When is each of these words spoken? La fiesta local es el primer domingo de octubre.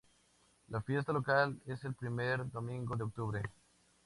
La 0.69 0.81
fiesta 0.81 1.13
local 1.13 1.59
es 1.67 1.83
el 1.83 1.93
primer 1.93 2.49
domingo 2.49 2.95
de 2.95 3.03
octubre. 3.03 3.43